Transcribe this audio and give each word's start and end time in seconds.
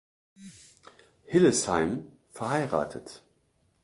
Hillesheim, 1.31 2.07
verheiratet. 2.31 3.21